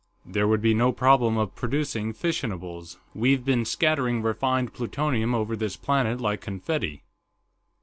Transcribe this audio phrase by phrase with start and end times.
[0.25, 5.77] There would be no problem of producing fissionables we've been scattering refined plutonium over this
[5.77, 7.03] planet like confetti."